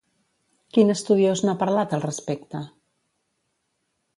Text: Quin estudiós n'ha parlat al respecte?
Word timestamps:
Quin 0.77 0.93
estudiós 0.93 1.43
n'ha 1.45 1.55
parlat 1.65 1.93
al 1.99 2.03
respecte? 2.07 2.63